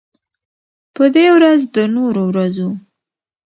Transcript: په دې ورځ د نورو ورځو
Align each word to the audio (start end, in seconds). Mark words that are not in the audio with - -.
په 0.95 1.03
دې 1.15 1.27
ورځ 1.35 1.59
د 1.75 1.77
نورو 1.95 2.21
ورځو 2.31 2.69